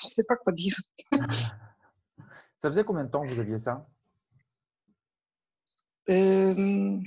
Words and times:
je 0.00 0.06
ne 0.06 0.10
sais 0.10 0.24
pas 0.24 0.36
quoi 0.36 0.52
dire. 0.52 0.76
ça 2.58 2.68
faisait 2.68 2.84
combien 2.84 3.04
de 3.04 3.10
temps 3.10 3.22
que 3.22 3.32
vous 3.32 3.40
aviez 3.40 3.58
ça? 3.58 3.84
Euh, 6.08 6.98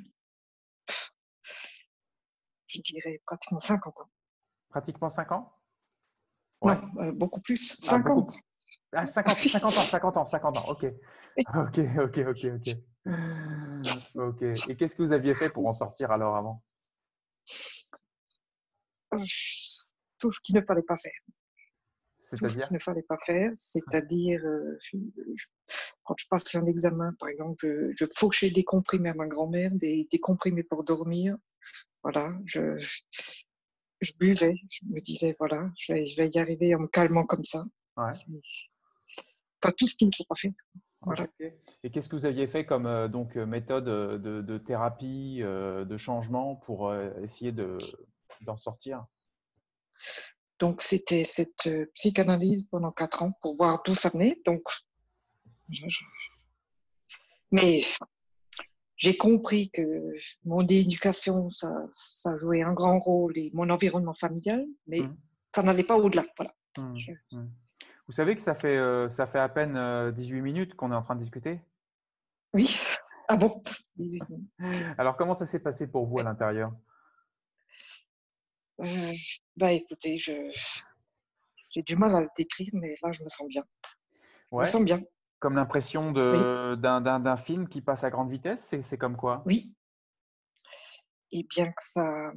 Je 2.67 2.81
dirais 2.81 3.21
pratiquement 3.25 3.59
50 3.59 3.99
ans. 3.99 4.09
Pratiquement 4.69 5.09
5 5.09 5.31
ans? 5.31 5.53
Non, 6.63 6.81
euh, 6.99 7.11
beaucoup 7.11 7.41
plus. 7.41 7.75
50. 7.83 8.33
Ah, 8.93 9.05
50, 9.05 9.37
50 9.37 9.65
ans, 9.65 9.81
50 9.81 10.17
ans, 10.17 10.25
50 10.25 10.57
ans, 10.57 10.69
ok. 10.69 10.85
Ok, 11.55 11.79
ok, 11.99 12.17
ok, 12.29 12.45
ok. 12.55 12.69
Ok. 14.15 14.41
Et 14.69 14.75
qu'est-ce 14.75 14.95
que 14.95 15.03
vous 15.03 15.11
aviez 15.11 15.33
fait 15.35 15.49
pour 15.49 15.67
en 15.67 15.73
sortir 15.73 16.11
alors 16.11 16.35
avant? 16.35 16.63
Tout 20.19 20.31
ce 20.31 20.39
qu'il 20.41 20.55
ne 20.55 20.61
fallait 20.61 20.83
pas 20.83 20.95
faire. 20.95 21.11
C'est-à-dire 22.37 22.55
Tout 22.55 22.61
ce 22.61 22.67
qu'il 22.67 22.73
ne 22.75 22.79
fallait 22.79 23.03
pas 23.03 23.17
faire, 23.17 23.51
c'est-à-dire, 23.55 24.43
euh, 24.43 24.79
quand 26.03 26.15
je 26.17 26.25
passais 26.27 26.57
un 26.57 26.65
examen, 26.65 27.13
par 27.19 27.29
exemple, 27.29 27.91
je, 27.95 28.05
fauchais 28.15 28.49
des 28.49 28.63
comprimés 28.63 29.09
à 29.09 29.13
ma 29.13 29.27
grand-mère, 29.27 29.71
des, 29.73 30.07
des, 30.11 30.19
comprimés 30.19 30.63
pour 30.63 30.83
dormir. 30.83 31.37
Voilà, 32.01 32.29
je, 32.45 32.77
je 34.01 34.11
buvais, 34.19 34.55
je 34.69 34.85
me 34.85 34.99
disais, 34.99 35.35
voilà, 35.37 35.69
je 35.77 35.93
vais, 35.93 36.05
je 36.05 36.17
vais 36.17 36.29
y 36.29 36.39
arriver 36.39 36.75
en 36.75 36.79
me 36.79 36.87
calmant 36.87 37.25
comme 37.25 37.45
ça. 37.45 37.63
Ouais. 37.97 38.09
Enfin, 39.63 39.73
tout 39.77 39.87
ce 39.87 39.95
qu'il 39.95 40.07
ne 40.07 40.13
faut 40.15 40.25
pas 40.25 40.35
faire. 40.35 40.51
Voilà. 41.01 41.27
Et 41.83 41.91
qu'est-ce 41.91 42.09
que 42.09 42.15
vous 42.15 42.25
aviez 42.25 42.47
fait 42.47 42.65
comme 42.65 42.85
euh, 42.85 43.07
donc, 43.07 43.35
euh, 43.35 43.45
méthode 43.45 43.85
de, 43.85 44.41
de 44.41 44.57
thérapie, 44.57 45.41
de 45.41 45.97
changement 45.97 46.55
pour 46.55 46.93
essayer 47.21 47.53
d'en 48.41 48.57
sortir? 48.57 49.05
Donc, 50.63 50.81
c'était 50.81 51.25
cette 51.25 51.67
psychanalyse 51.93 52.63
pendant 52.71 52.93
quatre 52.93 53.21
ans 53.21 53.33
pour 53.41 53.57
voir 53.57 53.83
d'où 53.83 53.95
ça 53.95 54.07
venait. 54.07 54.41
Donc, 54.45 54.63
mais 57.51 57.81
j'ai 58.95 59.17
compris 59.17 59.71
que 59.71 60.13
mon 60.45 60.61
éducation, 60.61 61.49
ça, 61.49 61.85
ça, 61.91 62.37
jouait 62.37 62.63
un 62.63 62.71
grand 62.71 62.97
rôle 62.97 63.37
et 63.37 63.51
mon 63.53 63.69
environnement 63.69 64.13
familial, 64.13 64.65
mais 64.87 65.01
mmh. 65.01 65.17
ça 65.53 65.63
n'allait 65.63 65.83
pas 65.83 65.97
au-delà. 65.97 66.23
Voilà. 66.37 66.53
Mmh. 66.77 66.97
Mmh. 67.33 67.47
Vous 68.07 68.13
savez 68.13 68.33
que 68.33 68.41
ça 68.41 68.53
fait, 68.53 68.77
euh, 68.77 69.09
ça 69.09 69.25
fait 69.25 69.39
à 69.39 69.49
peine 69.49 70.13
18 70.13 70.39
euh, 70.39 70.41
minutes 70.41 70.75
qu'on 70.75 70.93
est 70.93 70.95
en 70.95 71.01
train 71.01 71.15
de 71.15 71.19
discuter? 71.19 71.59
Oui. 72.53 72.79
Ah 73.27 73.35
bon? 73.35 73.61
Alors, 74.97 75.17
comment 75.17 75.33
ça 75.33 75.45
s'est 75.45 75.59
passé 75.59 75.87
pour 75.87 76.05
vous 76.05 76.19
à 76.19 76.23
l'intérieur? 76.23 76.71
Euh, 78.83 79.13
Bah 79.57 79.71
écoutez, 79.71 80.17
je... 80.17 80.33
j'ai 81.69 81.83
du 81.83 81.95
mal 81.95 82.15
à 82.15 82.21
le 82.21 82.29
décrire, 82.37 82.69
mais 82.73 82.95
là, 83.01 83.11
je 83.11 83.23
me 83.23 83.29
sens 83.29 83.47
bien. 83.47 83.63
Je 84.51 84.57
me 84.57 84.65
sens 84.65 84.83
bien. 84.83 85.01
Comme 85.39 85.55
l'impression 85.55 86.11
d'un 86.11 87.37
film 87.37 87.67
qui 87.67 87.81
passe 87.81 88.03
à 88.03 88.09
grande 88.09 88.31
vitesse 88.31 88.75
C'est 88.81 88.97
comme 88.97 89.17
quoi? 89.17 89.43
Oui. 89.45 89.75
Et 91.31 91.43
bien 91.43 91.67
que 91.67 91.83
ça. 91.83 92.31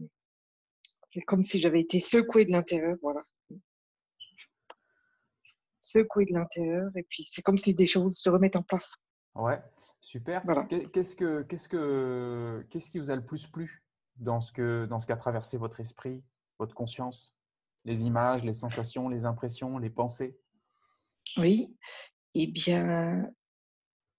C'est 1.09 1.21
comme 1.21 1.45
si 1.45 1.61
j'avais 1.61 1.81
été 1.81 2.01
secouée 2.01 2.45
de 2.45 2.53
l'intérieur, 2.53 2.97
voilà 3.03 3.21
secouer 5.87 6.27
de 6.27 6.35
l'intérieur 6.35 6.91
et 6.97 7.05
puis 7.09 7.27
c'est 7.29 7.43
comme 7.43 7.59
si 7.59 7.75
des 7.75 7.87
choses 7.87 8.17
se 8.17 8.29
remettent 8.29 8.57
en 8.57 8.63
place. 8.63 9.07
Ouais, 9.35 9.61
super. 10.01 10.43
Qu'est-ce 10.93 11.15
que 11.15 11.43
qu'est-ce 11.43 11.69
que 11.69 12.67
qu'est-ce 12.71 12.91
qui 12.91 12.99
vous 12.99 13.11
a 13.11 13.17
le 13.17 13.25
plus 13.25 13.47
plu 13.47 13.85
dans 14.17 14.41
ce 14.41 14.51
que 14.51 14.87
dans 14.87 14.99
ce 14.99 15.07
qu'a 15.07 15.17
traversé 15.17 15.59
votre 15.59 15.81
esprit, 15.81 16.25
votre 16.59 16.75
conscience, 16.75 17.35
les 17.85 18.05
images, 18.05 18.45
les 18.45 18.55
sensations, 18.55 19.09
les 19.09 19.25
impressions, 19.25 19.79
les 19.79 19.91
pensées 19.91 20.39
Oui, 21.37 21.77
eh 22.35 22.47
bien 22.47 23.31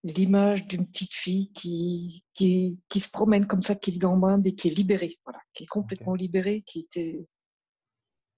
l'image 0.04 0.68
d'une 0.68 0.88
petite 0.88 1.14
fille 1.14 1.52
qui, 1.54 2.24
qui, 2.34 2.82
qui, 2.88 3.00
se 3.00 3.10
promène 3.10 3.48
comme 3.48 3.62
ça, 3.62 3.76
qui 3.76 3.92
se 3.92 4.00
gambade 4.00 4.46
et 4.46 4.56
qui 4.56 4.70
est 4.70 4.74
libérée, 4.74 5.18
voilà, 5.26 5.40
qui 5.54 5.64
est 5.64 5.68
complètement 5.68 6.16
libérée, 6.16 6.64
qui 6.66 6.82
était 6.82 7.28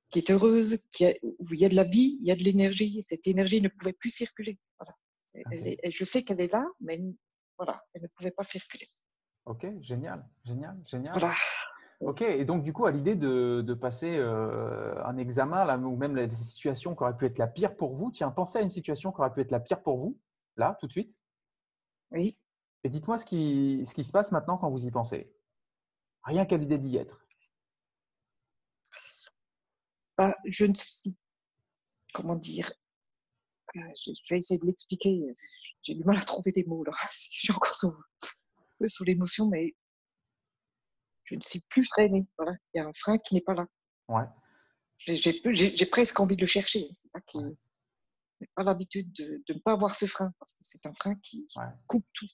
qui 0.09 0.19
est 0.19 0.31
heureuse, 0.31 0.79
qui 0.91 1.05
où 1.21 1.53
il 1.53 1.59
y 1.59 1.65
a 1.65 1.69
de 1.69 1.75
la 1.75 1.83
vie, 1.83 2.17
il 2.21 2.27
y 2.27 2.31
a 2.31 2.35
de 2.35 2.43
l'énergie. 2.43 3.03
Cette 3.03 3.27
énergie 3.27 3.61
ne 3.61 3.69
pouvait 3.69 3.93
plus 3.93 4.09
circuler. 4.09 4.57
Voilà. 4.79 4.97
Et, 5.51 5.91
je 5.91 6.03
sais 6.03 6.23
qu'elle 6.23 6.41
est 6.41 6.51
là, 6.51 6.65
mais 6.79 6.99
voilà, 7.57 7.79
elle 7.93 8.01
ne 8.01 8.07
pouvait 8.07 8.31
pas 8.31 8.43
circuler. 8.43 8.87
Ok, 9.45 9.67
génial, 9.81 10.27
génial, 10.45 10.81
génial. 10.85 11.13
Voilà. 11.13 11.35
Ok, 11.99 12.21
et 12.21 12.45
donc 12.45 12.63
du 12.63 12.71
coup, 12.71 12.85
à 12.85 12.91
l'idée 12.91 13.15
de, 13.15 13.61
de, 13.61 13.73
passer 13.73 14.15
euh, 14.17 14.95
un 15.03 15.17
examen, 15.17 15.65
là, 15.65 15.77
ou 15.77 15.97
même 15.97 16.15
la 16.15 16.29
situation 16.29 16.95
qui 16.95 17.03
aurait 17.03 17.17
pu 17.17 17.25
être 17.25 17.37
la 17.37 17.47
pire 17.47 17.75
pour 17.75 17.93
vous, 17.93 18.09
tiens, 18.09 18.31
pensez 18.31 18.57
à 18.59 18.61
une 18.61 18.69
situation 18.69 19.11
qui 19.11 19.19
aurait 19.19 19.33
pu 19.33 19.41
être 19.41 19.51
la 19.51 19.59
pire 19.59 19.81
pour 19.83 19.97
vous, 19.97 20.17
là, 20.55 20.77
tout 20.79 20.87
de 20.87 20.93
suite. 20.93 21.17
Oui. 22.11 22.37
Et 22.85 22.89
dites-moi 22.89 23.17
ce 23.17 23.25
qui, 23.25 23.81
ce 23.85 23.93
qui 23.93 24.05
se 24.05 24.13
passe 24.13 24.31
maintenant 24.31 24.57
quand 24.57 24.69
vous 24.69 24.85
y 24.85 24.91
pensez. 24.91 25.29
Rien 26.23 26.45
qu'à 26.45 26.55
l'idée 26.55 26.77
d'y 26.77 26.95
être. 26.95 27.25
Bah, 30.17 30.35
je 30.45 30.65
ne 30.65 30.73
suis, 30.73 31.17
comment 32.13 32.35
dire, 32.35 32.71
euh, 33.75 33.79
je, 33.95 34.11
vais 34.29 34.39
essayer 34.39 34.59
de 34.59 34.65
l'expliquer. 34.65 35.21
J'ai 35.83 35.95
du 35.95 36.03
mal 36.05 36.17
à 36.17 36.21
trouver 36.21 36.51
des 36.53 36.63
mots 36.63 36.83
là. 36.83 36.93
Je 37.11 37.39
suis 37.39 37.53
encore 37.53 37.73
sous, 37.73 37.93
sous 38.87 39.03
l'émotion, 39.03 39.49
mais 39.49 39.75
je 41.29 41.35
ne 41.35 41.41
suis 41.41 41.61
plus 41.69 41.83
freinée. 41.83 42.25
Voilà. 42.37 42.53
Il 42.73 42.79
y 42.79 42.81
a 42.81 42.87
un 42.87 42.93
frein 42.93 43.17
qui 43.17 43.35
n'est 43.35 43.41
pas 43.41 43.53
là. 43.53 43.67
Ouais. 44.07 44.25
J'ai 44.97 45.85
presque 45.85 46.19
envie 46.19 46.35
de 46.35 46.41
le 46.41 46.47
chercher. 46.47 46.89
C'est 46.93 47.09
ça 47.09 47.21
qui. 47.21 47.37
n'ai 47.39 48.49
pas 48.55 48.63
l'habitude 48.63 49.11
de, 49.13 49.43
ne 49.47 49.59
pas 49.59 49.73
avoir 49.73 49.95
ce 49.95 50.05
frein 50.05 50.33
parce 50.39 50.53
que 50.53 50.59
c'est 50.61 50.85
un 50.85 50.93
frein 50.93 51.15
qui 51.21 51.47
coupe 51.87 52.05
tout. 52.13 52.27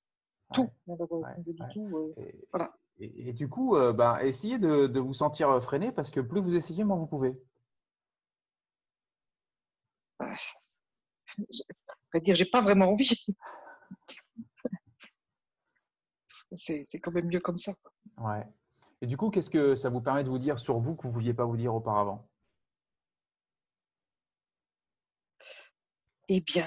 Tout. 0.53 0.69
tout 0.85 1.97
euh, 1.97 2.13
et, 2.17 2.47
voilà. 2.53 2.73
Et, 2.99 3.33
du 3.33 3.49
coup, 3.49 3.75
euh, 3.75 3.91
bah, 3.93 4.23
essayez 4.23 4.59
de, 4.59 4.87
de, 4.87 4.99
vous 4.99 5.13
sentir 5.13 5.61
freiné 5.61 5.91
parce 5.91 6.11
que 6.11 6.19
plus 6.21 6.39
vous 6.39 6.55
essayez, 6.55 6.83
moins 6.83 6.97
vous 6.97 7.07
pouvez. 7.07 7.35
je 10.19 10.53
vais 12.13 12.21
dire, 12.21 12.35
j'ai 12.35 12.45
pas 12.45 12.61
vraiment 12.61 12.85
envie. 12.85 13.25
c'est 16.55 16.99
quand 17.01 17.11
même 17.11 17.27
mieux 17.27 17.41
comme 17.41 17.57
ça. 17.57 17.73
Ouais. 18.17 18.45
Et 19.05 19.07
du 19.07 19.17
coup, 19.17 19.29
qu'est-ce 19.29 19.51
que 19.51 19.75
ça 19.75 19.91
vous 19.91 20.01
permet 20.01 20.23
de 20.23 20.29
vous 20.29 20.39
dire 20.39 20.57
sur 20.57 20.79
vous 20.79 20.95
que 20.95 21.03
vous 21.03 21.09
ne 21.09 21.13
pouviez 21.13 21.35
pas 21.35 21.45
vous 21.45 21.57
dire 21.57 21.75
auparavant? 21.75 22.27
Eh 26.27 26.41
bien, 26.41 26.65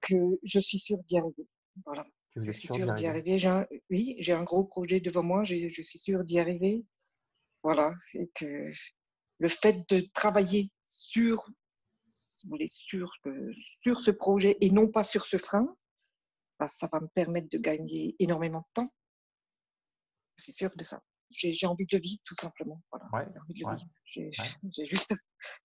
que 0.00 0.16
je 0.42 0.58
suis 0.58 0.80
sûre 0.80 0.98
d'y 1.04 1.18
arriver. 1.18 1.46
Voilà. 1.84 2.04
Que 2.34 2.40
vous 2.40 2.48
êtes 2.48 2.56
sûre 2.56 2.92
d'y 2.94 3.06
arriver. 3.06 3.38
oui, 3.90 4.16
j'ai 4.18 4.32
un 4.32 4.42
gros 4.42 4.64
projet 4.64 4.98
devant 4.98 5.22
moi. 5.22 5.44
Je, 5.44 5.68
je 5.68 5.82
suis 5.82 6.00
sûre 6.00 6.24
d'y 6.24 6.40
arriver. 6.40 6.84
Voilà. 7.62 7.94
Et 8.14 8.28
que 8.34 8.72
le 9.38 9.48
fait 9.48 9.88
de 9.88 10.00
travailler 10.14 10.72
sur 10.84 11.46
voulez, 12.48 12.66
sur, 12.66 13.12
sur 13.54 14.00
ce 14.00 14.10
projet 14.10 14.56
et 14.60 14.70
non 14.70 14.88
pas 14.88 15.04
sur 15.04 15.24
ce 15.24 15.36
frein, 15.36 15.76
bah, 16.58 16.66
ça 16.66 16.88
va 16.90 16.98
me 16.98 17.06
permettre 17.06 17.50
de 17.52 17.58
gagner 17.58 18.16
énormément 18.18 18.58
de 18.58 18.72
temps. 18.74 18.92
C'est 20.38 20.50
sûr 20.50 20.72
de 20.74 20.82
ça. 20.82 21.00
J'ai 21.30 21.66
envie 21.66 21.86
de 21.86 21.98
vivre, 21.98 22.20
tout 22.24 22.34
simplement. 22.34 22.82
Voilà. 22.90 23.28
J'ai 24.04 24.30
juste, 24.86 25.12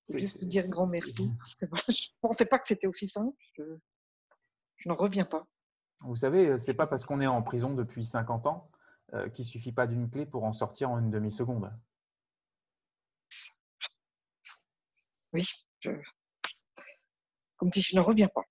juste 0.09 0.45
dire 0.45 0.67
grand 0.69 0.88
merci 0.88 1.31
parce 1.38 1.55
que 1.55 1.66
je 1.91 2.09
ne 2.09 2.27
pensais 2.27 2.45
pas 2.45 2.59
que 2.59 2.67
c'était 2.67 2.88
aussi 2.88 3.07
simple. 3.07 3.35
Je, 3.57 3.63
je 4.77 4.89
n'en 4.89 4.95
reviens 4.95 5.25
pas. 5.25 5.47
Vous 6.01 6.16
savez, 6.16 6.57
c'est 6.57 6.73
pas 6.73 6.88
parce 6.88 7.05
qu'on 7.05 7.22
est 7.22 7.27
en 7.27 7.44
prison 7.44 7.73
depuis 7.73 8.03
50 8.03 8.47
ans 8.47 8.72
euh, 9.13 9.29
qu'il 9.29 9.45
suffit 9.45 9.72
pas 9.72 9.88
d'une 9.88 10.09
clé 10.09 10.25
pour 10.25 10.44
en 10.44 10.53
sortir 10.53 10.89
en 10.89 10.99
une 10.99 11.11
demi-seconde. 11.11 11.72
Oui, 15.34 15.47
je, 15.79 15.91
comme 17.61 17.72
si 17.72 17.84
je 17.84 17.96
ne 17.96 18.02
reviens 18.02 18.28
pas. 18.28 18.43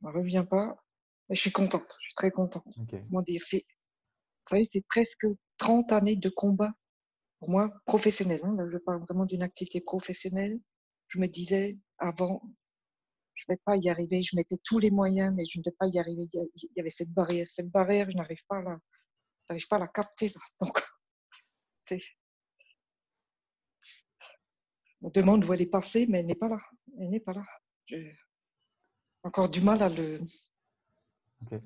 Je 0.00 0.06
ne 0.06 0.12
reviens 0.12 0.44
pas. 0.44 0.74
Mais 1.28 1.36
je 1.36 1.40
suis 1.42 1.52
contente. 1.52 1.84
Je 2.00 2.06
suis 2.06 2.14
très 2.14 2.30
contente. 2.30 2.64
Comment 2.90 3.20
dire 3.20 3.42
c'est, 3.44 3.58
Vous 3.58 4.50
savez, 4.50 4.64
c'est 4.64 4.84
presque 4.88 5.26
30 5.58 5.92
années 5.92 6.16
de 6.16 6.28
combat 6.28 6.72
pour 7.38 7.50
moi 7.50 7.72
professionnel. 7.86 8.40
Hein. 8.44 8.54
Là, 8.56 8.68
je 8.68 8.78
parle 8.78 9.02
vraiment 9.02 9.26
d'une 9.26 9.42
activité 9.42 9.80
professionnelle. 9.80 10.58
Je 11.08 11.18
me 11.18 11.26
disais 11.26 11.78
avant, 11.98 12.42
je 13.34 13.44
ne 13.48 13.54
vais 13.54 13.60
pas 13.64 13.76
y 13.76 13.88
arriver. 13.88 14.22
Je 14.22 14.36
mettais 14.36 14.58
tous 14.64 14.78
les 14.78 14.90
moyens, 14.90 15.34
mais 15.34 15.44
je 15.44 15.58
ne 15.58 15.64
vais 15.64 15.74
pas 15.78 15.86
y 15.86 15.98
arriver. 15.98 16.28
Il 16.32 16.70
y 16.76 16.80
avait 16.80 16.90
cette 16.90 17.12
barrière. 17.12 17.46
Cette 17.50 17.70
barrière, 17.70 18.10
je 18.10 18.16
n'arrive 18.16 18.44
pas 18.48 18.58
à 18.58 18.62
la, 18.62 19.58
pas 19.68 19.78
la 19.78 19.88
capter. 19.88 20.32
Donc, 20.60 20.80
c'est, 21.80 22.00
on 25.02 25.10
demande 25.10 25.44
où 25.44 25.52
elle 25.52 25.62
est 25.62 25.66
passée, 25.66 26.06
mais 26.08 26.20
elle 26.20 26.26
n'est 26.26 26.34
pas 26.34 26.48
là. 26.48 26.58
Elle 26.98 27.10
n'est 27.10 27.20
pas 27.20 27.32
là. 27.32 27.44
Je 27.86 27.96
encore 29.24 29.48
du 29.48 29.62
mal 29.62 29.82
à 29.82 29.88
le. 29.88 30.20
Ok. 31.42 31.60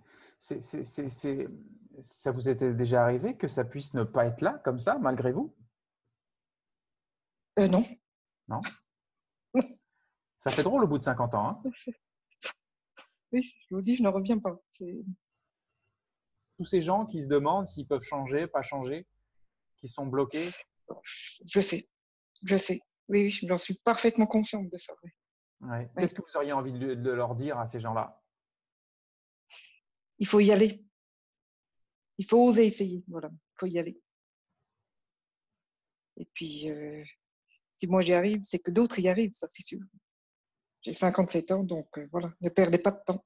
Ça 2.01 2.33
vous 2.33 2.49
était 2.49 2.73
déjà 2.75 3.03
arrivé 3.03 3.37
que 3.37 3.49
ça 3.49 3.65
puisse 3.65 3.95
ne 3.95 4.05
pas 4.05 4.27
être 4.27 4.41
là, 4.41 4.61
comme 4.65 4.79
ça, 4.79 4.99
malgré 4.99 5.33
vous? 5.33 5.55
Euh, 7.59 7.67
Non. 7.69 7.85
Non? 8.49 8.61
Ça 10.39 10.51
fait 10.51 10.63
drôle 10.63 10.85
au 10.85 10.87
bout 10.87 10.99
de 10.99 11.03
50 11.03 11.35
ans. 11.35 11.49
Hein 11.49 11.63
oui, 13.33 13.43
je 13.43 13.75
vous 13.75 13.83
dis, 13.83 13.97
je 13.97 14.03
ne 14.03 14.09
reviens 14.09 14.39
pas. 14.39 14.57
Tous 16.57 16.65
ces 16.65 16.81
gens 16.81 17.07
qui 17.07 17.23
se 17.23 17.27
demandent 17.27 17.67
s'ils 17.67 17.87
peuvent 17.87 18.03
changer, 18.03 18.47
pas 18.47 18.63
changer, 18.63 19.07
qui 19.77 19.89
sont 19.89 20.07
bloqués. 20.07 20.49
Je 21.47 21.61
sais, 21.61 21.89
je 22.45 22.57
sais. 22.57 22.81
Oui, 23.09 23.25
oui 23.25 23.49
j'en 23.49 23.59
suis 23.59 23.75
parfaitement 23.75 24.27
consciente 24.27 24.69
de 24.71 24.79
ça. 24.79 24.95
Qu'est-ce 25.97 26.15
que 26.15 26.23
vous 26.23 26.37
auriez 26.37 26.53
envie 26.53 26.73
de, 26.73 27.11
leur 27.11 27.35
dire 27.35 27.59
à 27.59 27.67
ces 27.67 27.81
gens-là? 27.81 28.23
Il 30.19 30.27
faut 30.27 30.41
y 30.41 30.53
aller. 30.53 30.85
Il 32.19 32.27
faut 32.27 32.45
oser 32.49 32.67
essayer. 32.67 33.05
Voilà, 33.09 33.31
il 33.33 33.59
faut 33.59 33.67
y 33.67 33.79
aller. 33.79 34.01
Et 36.17 36.27
puis, 36.35 36.71
euh, 36.71 37.05
si 37.73 37.87
moi 37.87 38.01
j'y 38.01 38.13
arrive, 38.13 38.41
c'est 38.43 38.59
que 38.59 38.71
d'autres 38.71 38.99
y 38.99 39.09
arrivent, 39.09 39.35
ça 39.35 39.47
c'est 39.51 39.63
sûr. 39.63 39.81
J'ai 40.83 40.93
57 40.93 41.53
ans, 41.53 41.63
donc 41.63 41.97
euh, 41.99 42.09
voilà, 42.11 42.33
ne 42.41 42.49
perdez 42.49 42.79
pas 42.79 42.91
de 42.91 43.01
temps. 43.07 43.25